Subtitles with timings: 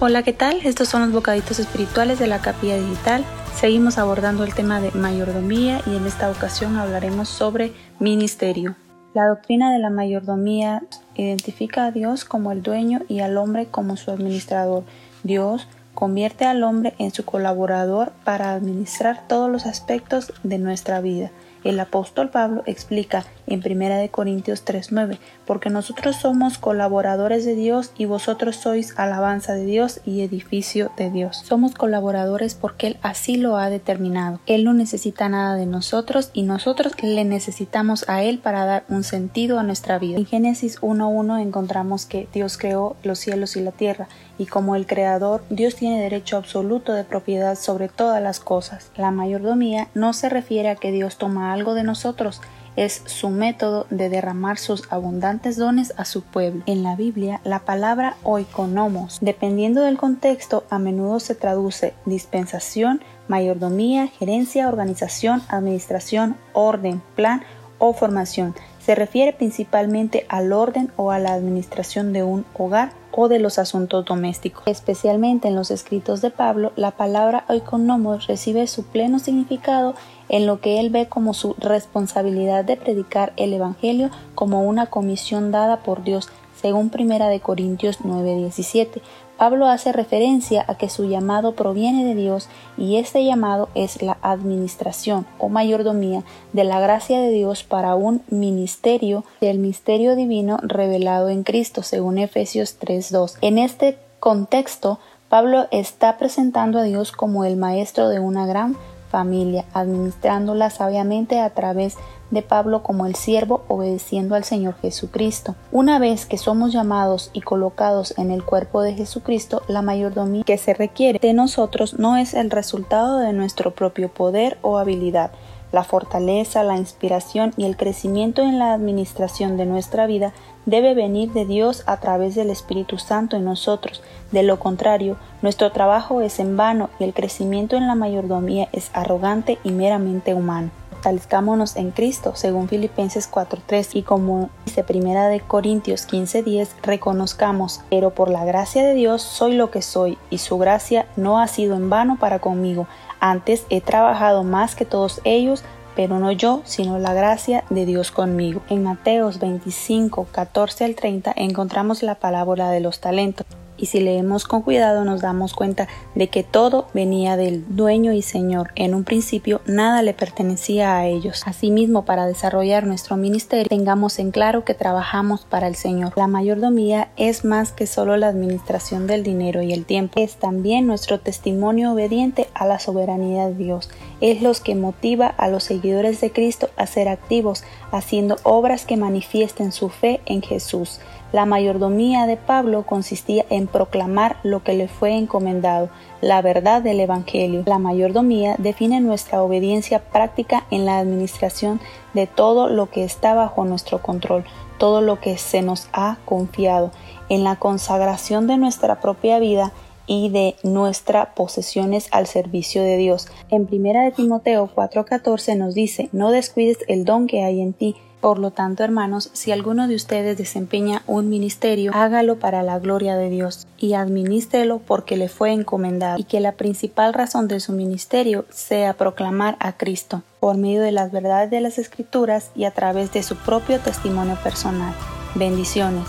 [0.00, 0.60] Hola, ¿qué tal?
[0.62, 3.24] Estos son los bocaditos espirituales de la capilla digital.
[3.56, 8.76] Seguimos abordando el tema de mayordomía y en esta ocasión hablaremos sobre ministerio.
[9.12, 10.84] La doctrina de la mayordomía
[11.16, 14.84] identifica a Dios como el dueño y al hombre como su administrador.
[15.24, 21.32] Dios convierte al hombre en su colaborador para administrar todos los aspectos de nuestra vida.
[21.64, 28.04] El apóstol Pablo explica en 1 Corintios 3:9, porque nosotros somos colaboradores de Dios y
[28.04, 31.42] vosotros sois alabanza de Dios y edificio de Dios.
[31.44, 34.40] Somos colaboradores porque Él así lo ha determinado.
[34.46, 39.02] Él no necesita nada de nosotros y nosotros le necesitamos a Él para dar un
[39.02, 40.18] sentido a nuestra vida.
[40.18, 44.86] En Génesis 1:1 encontramos que Dios creó los cielos y la tierra y como el
[44.86, 48.90] creador, Dios tiene derecho absoluto de propiedad sobre todas las cosas.
[48.96, 52.40] La mayordomía no se refiere a que Dios toma algo de nosotros,
[52.76, 56.62] es su método de derramar sus abundantes dones a su pueblo.
[56.66, 64.06] En la Biblia, la palabra oikonomos, dependiendo del contexto, a menudo se traduce dispensación, mayordomía,
[64.06, 67.42] gerencia, organización, administración, orden, plan
[67.78, 68.54] o formación.
[68.78, 73.58] Se refiere principalmente al orden o a la administración de un hogar o de los
[73.58, 74.62] asuntos domésticos.
[74.66, 79.96] Especialmente en los escritos de Pablo, la palabra oikonomos recibe su pleno significado
[80.28, 85.50] en lo que él ve como su responsabilidad de predicar el Evangelio como una comisión
[85.50, 86.28] dada por Dios,
[86.62, 89.02] según Primera de Corintios 9:17.
[89.38, 94.18] Pablo hace referencia a que su llamado proviene de Dios y este llamado es la
[94.20, 101.28] administración o mayordomía de la gracia de Dios para un ministerio del misterio divino revelado
[101.28, 103.36] en Cristo, según Efesios 3:2.
[103.40, 108.76] En este contexto, Pablo está presentando a Dios como el maestro de una gran
[109.08, 112.00] familia, administrándola sabiamente a través de
[112.48, 115.54] Pablo como el siervo obedeciendo al Señor Jesucristo.
[115.72, 120.58] Una vez que somos llamados y colocados en el cuerpo de Jesucristo, la mayordomía que
[120.58, 125.30] se requiere de nosotros no es el resultado de nuestro propio poder o habilidad.
[125.70, 130.32] La fortaleza, la inspiración y el crecimiento en la administración de nuestra vida
[130.64, 134.02] debe venir de Dios a través del Espíritu Santo en nosotros.
[134.32, 138.90] De lo contrario, nuestro trabajo es en vano y el crecimiento en la mayordomía es
[138.94, 140.70] arrogante y meramente humano.
[140.98, 148.10] Fortalezcámonos en Cristo, según Filipenses 4.3 y como dice Primera de Corintios 15.10, reconozcamos, pero
[148.10, 151.76] por la gracia de Dios soy lo que soy y su gracia no ha sido
[151.76, 152.88] en vano para conmigo.
[153.20, 155.62] Antes he trabajado más que todos ellos,
[155.94, 158.60] pero no yo, sino la gracia de Dios conmigo.
[158.68, 163.46] En Mateos 25, 14 al 30 encontramos la parábola de los talentos
[163.78, 168.22] y si leemos con cuidado nos damos cuenta de que todo venía del dueño y
[168.22, 168.72] señor.
[168.74, 171.42] En un principio nada le pertenecía a ellos.
[171.46, 176.12] Asimismo, para desarrollar nuestro ministerio, tengamos en claro que trabajamos para el Señor.
[176.16, 180.20] La mayordomía es más que solo la administración del dinero y el tiempo.
[180.20, 183.88] Es también nuestro testimonio obediente a la soberanía de Dios.
[184.20, 188.96] Es lo que motiva a los seguidores de Cristo a ser activos, haciendo obras que
[188.96, 191.00] manifiesten su fe en Jesús.
[191.30, 195.90] La mayordomía de Pablo consistía en proclamar lo que le fue encomendado,
[196.22, 197.64] la verdad del Evangelio.
[197.66, 201.80] La mayordomía define nuestra obediencia práctica en la administración
[202.14, 204.44] de todo lo que está bajo nuestro control,
[204.78, 206.92] todo lo que se nos ha confiado,
[207.28, 209.72] en la consagración de nuestra propia vida
[210.06, 213.28] y de nuestras posesiones al servicio de Dios.
[213.50, 217.96] En 1 de Timoteo 4:14 nos dice, no descuides el don que hay en ti,
[218.20, 223.16] por lo tanto, hermanos, si alguno de ustedes desempeña un ministerio, hágalo para la gloria
[223.16, 227.72] de Dios y administrelo porque le fue encomendado y que la principal razón de su
[227.72, 232.72] ministerio sea proclamar a Cristo por medio de las verdades de las Escrituras y a
[232.72, 234.94] través de su propio testimonio personal.
[235.36, 236.04] Bendiciones.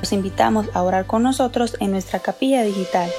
[0.00, 3.10] Los invitamos a orar con nosotros en nuestra capilla digital